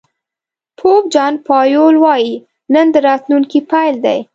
[0.77, 2.33] پوپ جان پایول وایي
[2.73, 4.19] نن د راتلونکي پيل دی.